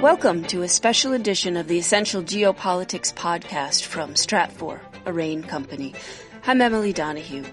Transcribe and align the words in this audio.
Welcome 0.00 0.44
to 0.44 0.62
a 0.62 0.68
special 0.68 1.12
edition 1.12 1.56
of 1.56 1.66
the 1.66 1.78
Essential 1.78 2.22
Geopolitics 2.22 3.12
podcast 3.12 3.82
from 3.82 4.14
Stratfor, 4.14 4.78
a 5.06 5.12
RANE 5.12 5.42
company. 5.42 5.92
I'm 6.46 6.60
Emily 6.60 6.92
Donahue. 6.92 7.44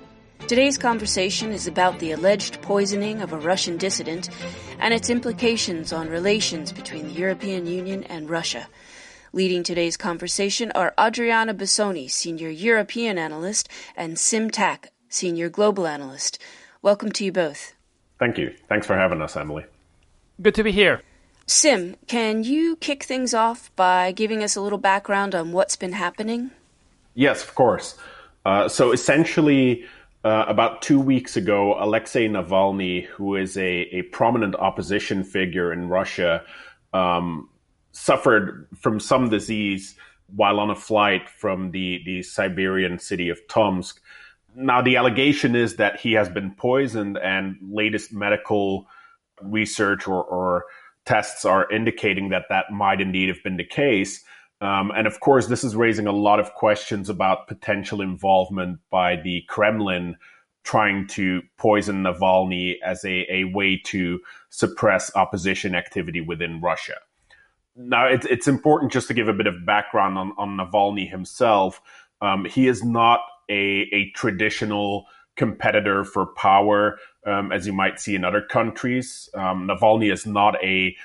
Today's 0.48 0.78
conversation 0.78 1.52
is 1.52 1.66
about 1.66 1.98
the 1.98 2.12
alleged 2.12 2.62
poisoning 2.62 3.24
of 3.24 3.34
a 3.34 3.40
Russian 3.40 3.78
dissident 3.78 4.30
and 4.78 4.94
its 4.94 5.10
implications 5.10 5.92
on 5.92 6.08
relations 6.08 6.72
between 6.72 7.08
the 7.08 7.14
European 7.14 7.66
Union 7.66 8.04
and 8.04 8.30
Russia. 8.30 8.68
Leading 9.32 9.64
today's 9.64 9.98
conversation 9.98 10.72
are 10.76 10.94
Adriano 11.00 11.54
Bosoni, 11.54 12.12
Senior 12.12 12.50
European 12.50 13.18
Analyst, 13.18 13.70
and 13.96 14.20
Sim 14.20 14.52
Tack, 14.52 14.92
Senior 15.10 15.50
Global 15.50 15.88
Analyst. 15.88 16.38
Welcome 16.84 17.12
to 17.14 17.26
you 17.26 17.32
both. 17.32 17.74
Thank 18.24 18.38
you. 18.38 18.56
Thanks 18.70 18.88
for 18.88 18.96
having 18.96 19.22
us, 19.22 19.36
Emily. 19.36 19.66
Good 20.42 20.56
to 20.56 20.64
be 20.64 20.72
here. 20.72 21.02
Sim, 21.46 21.98
can 22.08 22.46
you 22.46 22.78
kick 22.78 23.04
things 23.04 23.34
off 23.34 23.70
by 23.76 24.14
giving 24.14 24.42
us 24.42 24.56
a 24.56 24.62
little 24.62 24.78
background 24.78 25.36
on 25.36 25.52
what's 25.52 25.76
been 25.76 25.92
happening? 25.92 26.52
Yes, 27.16 27.44
of 27.44 27.54
course. 27.54 27.98
Uh, 28.46 28.70
so 28.70 28.94
essentially, 28.94 29.84
uh, 30.24 30.46
about 30.48 30.82
two 30.82 31.02
weeks 31.02 31.36
ago, 31.36 31.76
Alexei 31.78 32.30
Navalny, 32.30 33.08
who 33.08 33.36
is 33.36 33.58
a, 33.58 33.82
a 33.92 34.04
prominent 34.04 34.56
opposition 34.56 35.26
figure 35.26 35.74
in 35.74 35.90
Russia, 35.90 36.46
um, 36.94 37.50
suffered 37.92 38.70
from 38.80 39.02
some 39.02 39.28
disease 39.28 39.96
while 40.34 40.62
on 40.62 40.70
a 40.70 40.76
flight 40.76 41.28
from 41.28 41.72
the, 41.72 42.02
the 42.06 42.24
Siberian 42.24 43.00
city 43.00 43.28
of 43.28 43.46
Tomsk. 43.50 44.00
Now, 44.56 44.82
the 44.82 44.98
allegation 44.98 45.56
is 45.56 45.78
that 45.78 46.00
he 46.00 46.14
has 46.14 46.30
been 46.30 46.54
poisoned, 46.56 47.18
and 47.18 47.58
latest 47.62 48.14
medical 48.14 48.88
research 49.42 50.08
or, 50.08 50.24
or 50.24 50.66
tests 51.06 51.44
are 51.46 51.70
indicating 51.72 52.30
that 52.30 52.46
that 52.50 52.72
might 52.72 53.02
indeed 53.02 53.30
have 53.30 53.44
been 53.44 53.58
the 53.58 53.66
case. 53.66 54.24
Um, 54.62 54.92
and 54.96 55.08
of 55.08 55.20
course, 55.20 55.48
this 55.48 55.64
is 55.64 55.76
raising 55.76 56.08
a 56.08 56.12
lot 56.12 56.40
of 56.40 56.54
questions 56.54 57.10
about 57.10 57.48
potential 57.48 58.00
involvement 58.00 58.80
by 58.90 59.18
the 59.18 59.44
Kremlin 59.50 60.16
trying 60.64 61.08
to 61.08 61.42
poison 61.58 62.04
Navalny 62.04 62.76
as 62.86 63.04
a, 63.04 63.26
a 63.30 63.44
way 63.46 63.82
to 63.86 64.22
suppress 64.50 65.14
opposition 65.16 65.76
activity 65.76 66.22
within 66.22 66.62
Russia. 66.62 66.96
Now, 67.76 68.08
it's, 68.08 68.26
it's 68.28 68.48
important 68.48 68.94
just 68.94 69.08
to 69.10 69.14
give 69.14 69.28
a 69.28 69.34
bit 69.34 69.48
of 69.48 69.66
background 69.66 70.18
on, 70.18 70.32
on 70.38 70.58
Navalny 70.58 71.10
himself. 71.10 71.82
Um, 72.22 72.46
he 72.46 72.68
is 72.68 72.84
not 72.84 73.20
a, 73.54 73.88
a 73.94 74.12
traditional 74.16 75.06
competitor 75.36 76.04
for 76.04 76.26
power, 76.26 76.98
um, 77.26 77.52
as 77.52 77.68
you 77.68 77.74
might 77.74 78.00
see 78.00 78.16
in 78.16 78.26
other 78.26 78.42
countries. 78.42 79.30
Um, 79.34 79.68
Navalny 79.68 80.12
is 80.12 80.26
not 80.26 80.56
a 80.64 80.96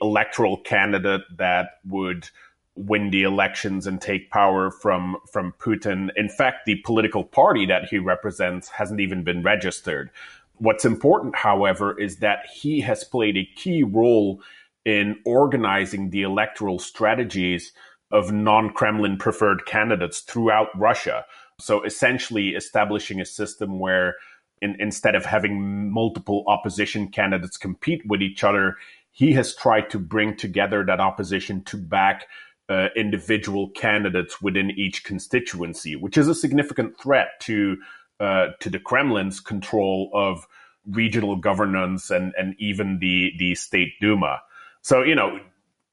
electoral 0.00 0.56
candidate 0.56 1.22
that 1.36 1.80
would 1.86 2.30
win 2.76 3.10
the 3.10 3.24
elections 3.24 3.86
and 3.86 4.00
take 4.00 4.30
power 4.30 4.70
from 4.70 5.16
from 5.32 5.52
Putin. 5.58 6.08
In 6.16 6.28
fact, 6.28 6.64
the 6.64 6.76
political 6.76 7.24
party 7.24 7.66
that 7.66 7.86
he 7.90 7.98
represents 7.98 8.68
hasn't 8.68 9.00
even 9.00 9.24
been 9.24 9.42
registered. 9.42 10.10
What's 10.58 10.84
important, 10.84 11.36
however, 11.36 11.98
is 11.98 12.16
that 12.16 12.46
he 12.52 12.80
has 12.80 13.04
played 13.04 13.36
a 13.36 13.48
key 13.56 13.82
role 13.82 14.40
in 14.84 15.18
organizing 15.24 16.10
the 16.10 16.22
electoral 16.22 16.78
strategies 16.78 17.72
of 18.10 18.32
non 18.32 18.70
Kremlin 18.70 19.18
preferred 19.18 19.66
candidates 19.66 20.20
throughout 20.20 20.68
Russia. 20.78 21.24
So 21.60 21.82
essentially, 21.82 22.50
establishing 22.50 23.20
a 23.20 23.24
system 23.24 23.78
where 23.78 24.16
in, 24.62 24.76
instead 24.80 25.14
of 25.14 25.24
having 25.24 25.92
multiple 25.92 26.44
opposition 26.46 27.08
candidates 27.08 27.56
compete 27.56 28.02
with 28.06 28.22
each 28.22 28.44
other, 28.44 28.76
he 29.10 29.32
has 29.32 29.54
tried 29.54 29.90
to 29.90 29.98
bring 29.98 30.36
together 30.36 30.84
that 30.84 31.00
opposition 31.00 31.64
to 31.64 31.76
back 31.76 32.26
uh, 32.68 32.88
individual 32.94 33.70
candidates 33.70 34.40
within 34.42 34.70
each 34.70 35.02
constituency, 35.02 35.96
which 35.96 36.18
is 36.18 36.28
a 36.28 36.34
significant 36.34 36.98
threat 37.00 37.28
to 37.40 37.76
uh, 38.20 38.48
to 38.60 38.68
the 38.68 38.78
Kremlin's 38.78 39.40
control 39.40 40.10
of 40.12 40.46
regional 40.86 41.36
governance 41.36 42.10
and 42.10 42.32
and 42.36 42.54
even 42.58 42.98
the 43.00 43.32
the 43.38 43.54
state 43.54 43.94
Duma. 44.00 44.40
So, 44.82 45.02
you 45.02 45.14
know, 45.14 45.40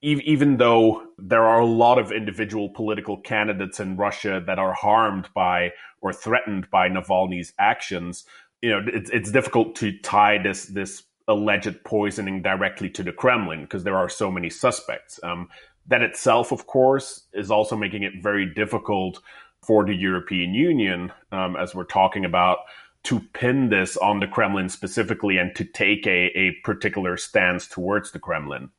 even 0.05 0.57
though 0.57 1.03
there 1.17 1.43
are 1.43 1.59
a 1.59 1.65
lot 1.65 1.97
of 1.97 2.11
individual 2.11 2.69
political 2.69 3.17
candidates 3.17 3.79
in 3.79 3.97
Russia 3.97 4.41
that 4.45 4.59
are 4.59 4.73
harmed 4.73 5.29
by 5.33 5.71
or 6.01 6.13
threatened 6.13 6.69
by 6.69 6.87
Navalny's 6.87 7.53
actions, 7.57 8.25
you 8.61 8.69
know, 8.69 8.81
it's, 8.87 9.09
it's 9.09 9.31
difficult 9.31 9.75
to 9.77 9.97
tie 9.99 10.37
this, 10.37 10.65
this 10.67 11.03
alleged 11.27 11.83
poisoning 11.83 12.43
directly 12.43 12.89
to 12.91 13.01
the 13.01 13.11
Kremlin 13.11 13.61
because 13.61 13.83
there 13.83 13.97
are 13.97 14.09
so 14.09 14.29
many 14.29 14.49
suspects. 14.49 15.19
Um, 15.23 15.49
that 15.87 16.01
itself, 16.01 16.51
of 16.51 16.67
course, 16.67 17.27
is 17.33 17.49
also 17.49 17.75
making 17.75 18.03
it 18.03 18.13
very 18.21 18.45
difficult 18.45 19.19
for 19.65 19.85
the 19.85 19.95
European 19.95 20.53
Union, 20.53 21.11
um, 21.31 21.55
as 21.55 21.73
we're 21.73 21.83
talking 21.83 22.25
about, 22.25 22.59
to 23.03 23.19
pin 23.33 23.69
this 23.69 23.97
on 23.97 24.19
the 24.19 24.27
Kremlin 24.27 24.69
specifically 24.69 25.37
and 25.37 25.55
to 25.55 25.63
take 25.63 26.05
a, 26.05 26.31
a 26.37 26.51
particular 26.63 27.17
stance 27.17 27.67
towards 27.67 28.11
the 28.11 28.19
Kremlin. 28.19 28.69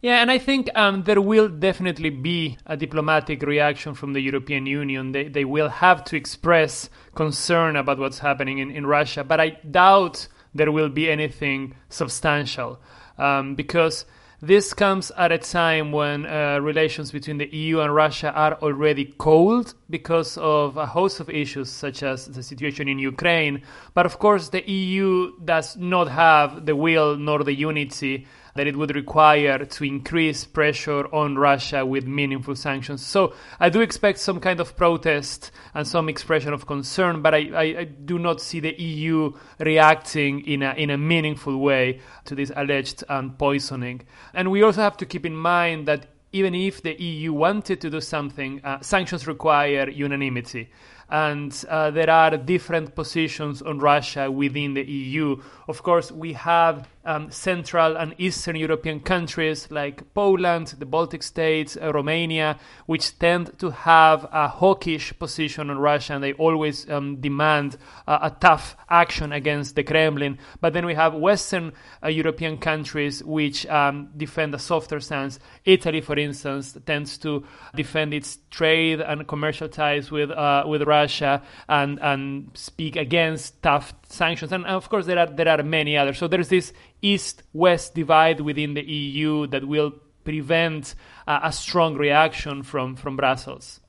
Yeah, 0.00 0.22
and 0.22 0.30
I 0.30 0.38
think 0.38 0.70
um, 0.76 1.02
there 1.02 1.20
will 1.20 1.48
definitely 1.48 2.10
be 2.10 2.56
a 2.66 2.76
diplomatic 2.76 3.42
reaction 3.42 3.94
from 3.94 4.12
the 4.12 4.20
European 4.20 4.66
Union. 4.66 5.12
They, 5.12 5.28
they 5.28 5.44
will 5.44 5.68
have 5.68 6.04
to 6.04 6.16
express 6.16 6.88
concern 7.14 7.76
about 7.76 7.98
what's 7.98 8.20
happening 8.20 8.58
in, 8.58 8.70
in 8.70 8.86
Russia, 8.86 9.24
but 9.24 9.40
I 9.40 9.58
doubt 9.70 10.28
there 10.54 10.70
will 10.70 10.88
be 10.88 11.10
anything 11.10 11.74
substantial 11.88 12.80
um, 13.18 13.54
because 13.54 14.04
this 14.40 14.72
comes 14.72 15.10
at 15.16 15.32
a 15.32 15.38
time 15.38 15.90
when 15.90 16.24
uh, 16.26 16.60
relations 16.60 17.10
between 17.10 17.38
the 17.38 17.52
EU 17.54 17.80
and 17.80 17.94
Russia 17.94 18.32
are 18.32 18.54
already 18.62 19.14
cold 19.18 19.74
because 19.90 20.36
of 20.38 20.76
a 20.76 20.86
host 20.86 21.20
of 21.20 21.30
issues, 21.30 21.70
such 21.70 22.02
as 22.02 22.26
the 22.26 22.42
situation 22.42 22.88
in 22.88 22.98
Ukraine. 22.98 23.62
But 23.94 24.06
of 24.06 24.18
course, 24.18 24.50
the 24.50 24.68
EU 24.70 25.32
does 25.44 25.76
not 25.76 26.08
have 26.08 26.66
the 26.66 26.76
will 26.76 27.16
nor 27.16 27.42
the 27.42 27.54
unity 27.54 28.26
that 28.58 28.66
it 28.66 28.76
would 28.76 28.94
require 28.94 29.64
to 29.64 29.84
increase 29.84 30.44
pressure 30.44 31.06
on 31.14 31.38
Russia 31.38 31.86
with 31.86 32.06
meaningful 32.06 32.56
sanctions. 32.56 33.06
So 33.06 33.32
I 33.60 33.68
do 33.68 33.80
expect 33.80 34.18
some 34.18 34.40
kind 34.40 34.58
of 34.58 34.76
protest 34.76 35.52
and 35.74 35.86
some 35.86 36.08
expression 36.08 36.52
of 36.52 36.66
concern, 36.66 37.22
but 37.22 37.34
I, 37.34 37.50
I, 37.54 37.62
I 37.62 37.84
do 37.84 38.18
not 38.18 38.40
see 38.40 38.58
the 38.58 38.74
EU 38.74 39.32
reacting 39.60 40.44
in 40.44 40.64
a, 40.64 40.72
in 40.72 40.90
a 40.90 40.98
meaningful 40.98 41.56
way 41.58 42.00
to 42.24 42.34
this 42.34 42.50
alleged 42.56 43.04
um, 43.08 43.36
poisoning. 43.38 44.02
And 44.34 44.50
we 44.50 44.62
also 44.64 44.82
have 44.82 44.96
to 44.98 45.06
keep 45.06 45.24
in 45.24 45.36
mind 45.36 45.86
that 45.86 46.06
even 46.32 46.54
if 46.54 46.82
the 46.82 47.00
EU 47.02 47.32
wanted 47.32 47.80
to 47.80 47.90
do 47.90 48.00
something, 48.00 48.60
uh, 48.64 48.80
sanctions 48.80 49.26
require 49.26 49.88
unanimity 49.88 50.70
and 51.10 51.64
uh, 51.68 51.90
there 51.90 52.10
are 52.10 52.36
different 52.36 52.94
positions 52.94 53.62
on 53.62 53.78
Russia 53.78 54.30
within 54.30 54.74
the 54.74 54.82
EU. 54.82 55.40
Of 55.66 55.82
course, 55.82 56.12
we 56.12 56.34
have 56.34 56.88
um, 57.08 57.30
Central 57.30 57.96
and 57.96 58.14
Eastern 58.18 58.56
European 58.56 59.00
countries 59.00 59.70
like 59.70 60.12
Poland, 60.12 60.74
the 60.78 60.84
Baltic 60.84 61.22
states, 61.22 61.78
uh, 61.80 61.90
Romania, 61.90 62.58
which 62.84 63.18
tend 63.18 63.58
to 63.58 63.70
have 63.70 64.28
a 64.30 64.46
hawkish 64.48 65.18
position 65.18 65.70
on 65.70 65.78
Russia 65.78 66.14
and 66.14 66.22
they 66.22 66.34
always 66.34 66.88
um, 66.90 67.16
demand 67.16 67.78
uh, 68.06 68.18
a 68.20 68.30
tough 68.30 68.76
action 68.90 69.32
against 69.32 69.74
the 69.74 69.82
Kremlin. 69.82 70.38
But 70.60 70.74
then 70.74 70.84
we 70.84 70.94
have 70.94 71.14
Western 71.14 71.72
uh, 72.02 72.08
European 72.08 72.58
countries 72.58 73.24
which 73.24 73.64
um, 73.66 74.10
defend 74.14 74.54
a 74.54 74.58
softer 74.58 75.00
stance. 75.00 75.38
Italy, 75.64 76.02
for 76.02 76.18
instance, 76.18 76.76
tends 76.84 77.16
to 77.18 77.44
defend 77.74 78.12
its 78.12 78.38
trade 78.50 79.00
and 79.00 79.26
commercial 79.26 79.68
ties 79.68 80.10
with 80.10 80.30
uh, 80.30 80.64
with 80.66 80.82
Russia 80.98 81.32
and 81.78 81.92
and 82.10 82.22
speak 82.54 82.94
against 83.06 83.62
tough 83.62 83.86
sanctions. 84.20 84.52
And 84.52 84.64
of 84.66 84.88
course, 84.92 85.06
there 85.10 85.20
are 85.22 85.30
there 85.38 85.50
are 85.54 85.62
many 85.62 85.92
others. 86.00 86.18
So 86.18 86.28
there's 86.28 86.52
this 86.56 86.72
east-west 87.12 87.94
divide 87.94 88.38
within 88.48 88.74
the 88.78 88.84
EU 89.02 89.46
that 89.52 89.62
will 89.72 89.92
prevent 90.24 90.94
uh, 91.26 91.50
a 91.50 91.52
strong 91.52 91.90
reaction 92.06 92.62
from 92.70 92.96
from 92.96 93.16
Brussels. 93.16 93.80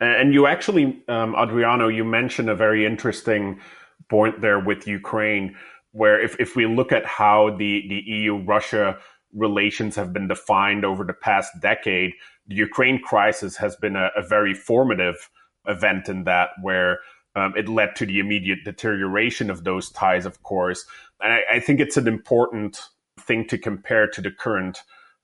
And 0.00 0.34
you 0.34 0.46
actually, 0.46 1.02
um, 1.08 1.34
Adriano, 1.34 1.88
you 1.88 2.04
mentioned 2.04 2.50
a 2.50 2.54
very 2.54 2.84
interesting 2.84 3.60
point 4.10 4.40
there 4.40 4.60
with 4.60 4.86
Ukraine, 4.86 5.56
where 5.92 6.20
if, 6.22 6.38
if 6.38 6.54
we 6.54 6.66
look 6.66 6.92
at 6.92 7.06
how 7.06 7.56
the, 7.56 7.72
the 7.88 8.02
EU 8.06 8.36
Russia 8.36 8.98
relations 9.32 9.96
have 9.96 10.12
been 10.12 10.28
defined 10.28 10.84
over 10.84 11.04
the 11.04 11.14
past 11.14 11.50
decade, 11.60 12.12
the 12.46 12.56
Ukraine 12.56 13.00
crisis 13.02 13.56
has 13.56 13.76
been 13.76 13.96
a, 13.96 14.10
a 14.16 14.22
very 14.22 14.54
formative 14.54 15.30
event 15.66 16.08
in 16.08 16.24
that, 16.24 16.50
where 16.62 17.00
um, 17.34 17.54
it 17.56 17.68
led 17.68 17.96
to 17.96 18.06
the 18.06 18.18
immediate 18.18 18.64
deterioration 18.64 19.50
of 19.50 19.64
those 19.64 19.90
ties, 19.90 20.26
of 20.26 20.42
course. 20.42 20.84
And 21.20 21.32
I, 21.32 21.56
I 21.56 21.60
think 21.60 21.80
it's 21.80 21.96
an 21.96 22.08
important 22.08 22.80
thing 23.20 23.46
to 23.48 23.58
compare 23.58 24.06
to 24.08 24.20
the 24.20 24.30
current 24.30 24.78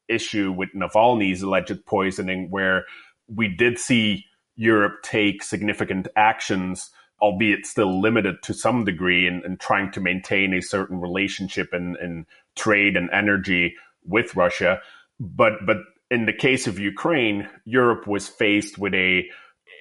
issue 0.09 0.53
with 0.53 0.71
Navalny's 0.75 1.43
alleged 1.43 1.87
poisoning, 1.87 2.51
where 2.51 2.85
we 3.29 3.49
did 3.49 3.79
see 3.79 4.27
Europe 4.57 5.03
take 5.03 5.43
significant 5.43 6.09
actions 6.17 6.91
albeit 7.23 7.65
still 7.65 8.01
limited 8.01 8.43
to 8.43 8.53
some 8.53 8.85
degree 8.85 9.29
in, 9.29 9.43
in 9.47 9.57
trying 9.57 9.93
to 9.93 10.01
maintain 10.01 10.53
a 10.53 10.61
certain 10.61 11.01
relationship 11.01 11.73
in, 11.73 11.97
in 12.03 12.27
trade 12.57 12.97
and 12.97 13.09
energy 13.13 13.77
with 14.05 14.35
Russia. 14.35 14.81
But 15.21 15.53
but 15.65 15.79
in 16.11 16.27
the 16.27 16.33
case 16.33 16.67
of 16.67 16.81
Ukraine, 16.81 17.49
Europe 17.65 18.09
was 18.09 18.29
faced 18.29 18.77
with 18.77 18.93
a 18.93 19.25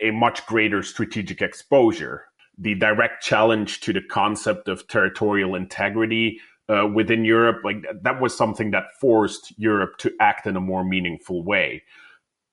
a 0.01 0.11
much 0.11 0.45
greater 0.45 0.83
strategic 0.83 1.41
exposure. 1.41 2.25
The 2.57 2.75
direct 2.75 3.23
challenge 3.23 3.79
to 3.81 3.93
the 3.93 4.01
concept 4.01 4.67
of 4.67 4.87
territorial 4.87 5.55
integrity 5.55 6.39
uh, 6.69 6.87
within 6.87 7.25
Europe, 7.25 7.63
like 7.63 7.83
that 8.01 8.21
was 8.21 8.37
something 8.37 8.71
that 8.71 8.93
forced 8.99 9.53
Europe 9.57 9.97
to 9.99 10.11
act 10.19 10.47
in 10.47 10.55
a 10.55 10.61
more 10.61 10.83
meaningful 10.83 11.43
way. 11.43 11.83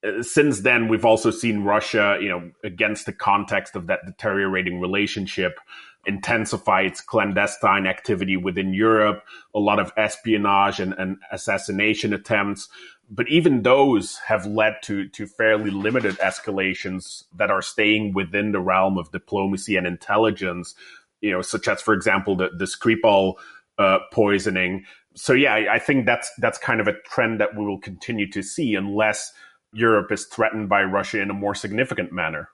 Uh, 0.06 0.22
since 0.22 0.60
then, 0.60 0.88
we've 0.88 1.04
also 1.04 1.30
seen 1.30 1.64
Russia, 1.64 2.18
you 2.20 2.28
know, 2.28 2.50
against 2.64 3.06
the 3.06 3.12
context 3.12 3.76
of 3.76 3.86
that 3.88 4.00
deteriorating 4.06 4.80
relationship, 4.80 5.58
intensify 6.06 6.82
its 6.82 7.00
clandestine 7.00 7.86
activity 7.86 8.36
within 8.36 8.72
Europe, 8.72 9.22
a 9.54 9.58
lot 9.58 9.78
of 9.78 9.92
espionage 9.96 10.80
and, 10.80 10.94
and 10.94 11.18
assassination 11.30 12.12
attempts. 12.12 12.68
But 13.10 13.28
even 13.28 13.62
those 13.62 14.18
have 14.26 14.44
led 14.44 14.76
to, 14.82 15.08
to 15.08 15.26
fairly 15.26 15.70
limited 15.70 16.18
escalations 16.18 17.24
that 17.36 17.50
are 17.50 17.62
staying 17.62 18.12
within 18.12 18.52
the 18.52 18.60
realm 18.60 18.98
of 18.98 19.10
diplomacy 19.10 19.76
and 19.76 19.86
intelligence, 19.86 20.74
you 21.20 21.30
know, 21.30 21.40
such 21.40 21.68
as, 21.68 21.80
for 21.80 21.94
example, 21.94 22.36
the, 22.36 22.50
the 22.56 22.66
Skripal 22.66 23.34
uh, 23.78 24.00
poisoning. 24.12 24.84
So 25.14 25.32
yeah, 25.32 25.54
I, 25.54 25.74
I 25.74 25.78
think 25.78 26.06
that's 26.06 26.30
that's 26.38 26.58
kind 26.58 26.80
of 26.80 26.86
a 26.86 27.00
trend 27.06 27.40
that 27.40 27.56
we 27.56 27.64
will 27.64 27.80
continue 27.80 28.30
to 28.30 28.42
see 28.42 28.74
unless 28.74 29.32
Europe 29.72 30.12
is 30.12 30.26
threatened 30.26 30.68
by 30.68 30.82
Russia 30.82 31.20
in 31.20 31.30
a 31.30 31.34
more 31.34 31.54
significant 31.54 32.12
manner. 32.12 32.50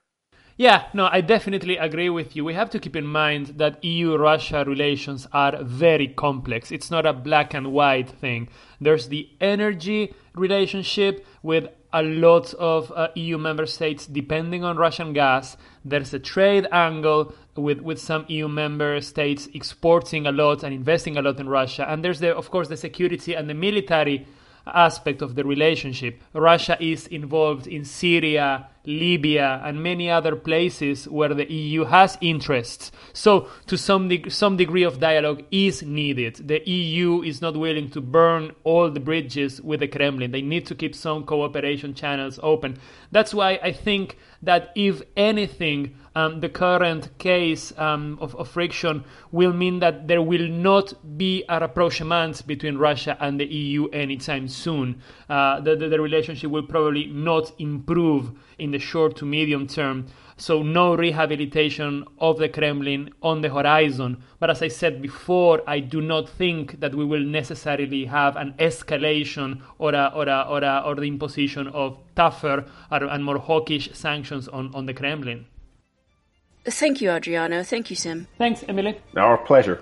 Yeah, 0.57 0.85
no, 0.93 1.09
I 1.11 1.19
definitely 1.19 1.75
agree 1.75 2.09
with 2.09 2.33
you. 2.33 2.45
We 2.45 2.53
have 2.53 2.69
to 2.69 2.79
keep 2.79 2.95
in 2.95 3.05
mind 3.05 3.55
that 3.57 3.83
EU 3.83 4.15
Russia 4.15 4.63
relations 4.65 5.27
are 5.33 5.61
very 5.61 6.07
complex. 6.07 6.71
It's 6.71 6.89
not 6.89 7.05
a 7.05 7.11
black 7.11 7.53
and 7.53 7.73
white 7.73 8.09
thing. 8.09 8.47
There's 8.79 9.09
the 9.09 9.27
energy 9.41 10.13
relationship 10.33 11.25
with 11.43 11.67
a 11.91 12.01
lot 12.01 12.53
of 12.53 12.89
uh, 12.95 13.09
EU 13.15 13.37
member 13.37 13.65
states 13.65 14.05
depending 14.05 14.63
on 14.63 14.77
Russian 14.77 15.11
gas. 15.11 15.57
There's 15.83 16.13
a 16.13 16.19
trade 16.19 16.67
angle 16.71 17.33
with, 17.57 17.81
with 17.81 17.99
some 17.99 18.23
EU 18.29 18.47
member 18.47 19.01
states 19.01 19.49
exporting 19.53 20.25
a 20.25 20.31
lot 20.31 20.63
and 20.63 20.73
investing 20.73 21.17
a 21.17 21.21
lot 21.21 21.37
in 21.37 21.49
Russia. 21.49 21.85
And 21.89 22.01
there's, 22.01 22.21
the, 22.21 22.33
of 22.33 22.49
course, 22.49 22.69
the 22.69 22.77
security 22.77 23.33
and 23.33 23.49
the 23.49 23.53
military 23.53 24.25
aspect 24.65 25.21
of 25.21 25.35
the 25.35 25.43
relationship. 25.43 26.21
Russia 26.33 26.77
is 26.79 27.07
involved 27.07 27.67
in 27.67 27.83
Syria, 27.83 28.69
Libya, 28.85 29.61
and 29.63 29.81
many 29.81 30.09
other 30.09 30.35
places 30.35 31.07
where 31.07 31.33
the 31.33 31.51
EU 31.51 31.85
has 31.85 32.17
interests. 32.21 32.91
So, 33.13 33.49
to 33.67 33.77
some, 33.77 34.07
de- 34.07 34.29
some 34.29 34.57
degree 34.57 34.83
of 34.83 34.99
dialogue 34.99 35.43
is 35.51 35.83
needed. 35.83 36.47
The 36.47 36.67
EU 36.69 37.21
is 37.21 37.41
not 37.41 37.57
willing 37.57 37.89
to 37.91 38.01
burn 38.01 38.51
all 38.63 38.89
the 38.89 38.99
bridges 38.99 39.61
with 39.61 39.79
the 39.79 39.87
Kremlin. 39.87 40.31
They 40.31 40.41
need 40.41 40.65
to 40.67 40.75
keep 40.75 40.95
some 40.95 41.23
cooperation 41.23 41.93
channels 41.93 42.39
open. 42.41 42.77
That's 43.11 43.33
why 43.33 43.59
I 43.61 43.71
think 43.71 44.17
that 44.41 44.71
if 44.75 45.01
anything, 45.15 45.95
um, 46.15 46.39
the 46.39 46.49
current 46.49 47.17
case 47.17 47.77
um, 47.77 48.17
of, 48.21 48.35
of, 48.35 48.47
friction 48.47 49.03
will 49.31 49.51
mean 49.51 49.79
that 49.79 50.07
there 50.07 50.21
will 50.21 50.47
not 50.47 50.93
be 51.17 51.43
a 51.49 51.59
rapprochement 51.59 52.45
between 52.47 52.77
Russia 52.77 53.17
and 53.19 53.39
the 53.39 53.45
EU 53.45 53.89
anytime 53.89 54.47
soon. 54.47 55.01
Uh, 55.29 55.59
the, 55.59 55.75
the, 55.75 55.89
the, 55.89 55.99
relationship 55.99 56.49
will 56.49 56.63
probably 56.63 57.07
not 57.07 57.51
improve 57.59 58.31
in 58.57 58.71
the 58.75 58.79
short 58.79 59.15
to 59.15 59.25
medium 59.25 59.67
term. 59.67 60.05
So, 60.37 60.61
no 60.61 60.95
rehabilitation 60.95 62.03
of 62.19 62.37
the 62.37 62.49
Kremlin 62.49 63.09
on 63.21 63.39
the 63.39 63.49
horizon. 63.49 64.21
But 64.39 64.49
as 64.49 64.61
I 64.61 64.67
said 64.67 65.01
before, 65.01 65.61
I 65.65 65.79
do 65.79 66.01
not 66.01 66.27
think 66.27 66.81
that 66.81 66.93
we 66.93 67.05
will 67.05 67.23
necessarily 67.23 68.03
have 68.03 68.35
an 68.35 68.53
escalation 68.59 69.61
or, 69.77 69.93
a, 69.93 70.11
or, 70.13 70.27
a, 70.27 70.41
or, 70.49 70.61
a, 70.61 70.83
or 70.85 70.95
the 70.95 71.03
imposition 71.03 71.69
of 71.69 71.97
tougher 72.15 72.65
and 72.91 73.23
more 73.23 73.39
hawkish 73.39 73.89
sanctions 73.93 74.49
on, 74.49 74.75
on 74.75 74.85
the 74.85 74.93
Kremlin. 74.93 75.45
Thank 76.65 76.99
you, 76.99 77.11
Adriano. 77.11 77.63
Thank 77.63 77.89
you, 77.89 77.95
Sim. 77.95 78.27
Thanks, 78.37 78.65
Emily. 78.67 78.99
Our 79.15 79.37
pleasure. 79.37 79.81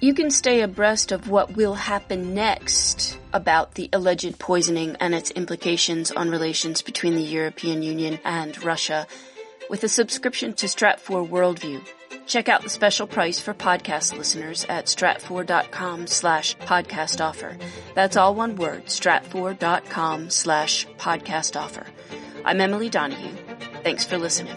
You 0.00 0.14
can 0.14 0.30
stay 0.30 0.60
abreast 0.60 1.10
of 1.10 1.28
what 1.28 1.56
will 1.56 1.74
happen 1.74 2.32
next 2.32 3.18
about 3.32 3.74
the 3.74 3.88
alleged 3.92 4.38
poisoning 4.38 4.96
and 5.00 5.12
its 5.12 5.32
implications 5.32 6.12
on 6.12 6.30
relations 6.30 6.82
between 6.82 7.16
the 7.16 7.22
European 7.22 7.82
Union 7.82 8.20
and 8.24 8.62
Russia 8.62 9.08
with 9.68 9.82
a 9.82 9.88
subscription 9.88 10.54
to 10.54 10.66
Stratfor 10.66 11.28
Worldview. 11.28 11.84
Check 12.26 12.48
out 12.48 12.62
the 12.62 12.68
special 12.68 13.08
price 13.08 13.40
for 13.40 13.54
podcast 13.54 14.16
listeners 14.16 14.64
at 14.68 14.86
stratfor.com 14.86 16.06
slash 16.06 16.56
podcast 16.58 17.24
offer. 17.24 17.56
That's 17.94 18.16
all 18.16 18.36
one 18.36 18.54
word, 18.54 18.86
stratfor.com 18.86 20.30
slash 20.30 20.86
podcast 20.98 21.60
offer. 21.60 21.86
I'm 22.44 22.60
Emily 22.60 22.88
Donahue. 22.88 23.34
Thanks 23.82 24.04
for 24.04 24.16
listening. 24.16 24.56